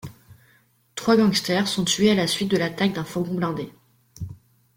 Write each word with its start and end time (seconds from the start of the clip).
Trois 0.95 1.15
gangsters 1.15 1.67
sont 1.67 1.85
tués 1.85 2.09
à 2.09 2.15
la 2.15 2.25
suite 2.25 2.49
de 2.49 2.57
l’attaque 2.57 2.93
d’un 2.93 3.03
fourgon 3.03 3.35
blindé. 3.35 3.71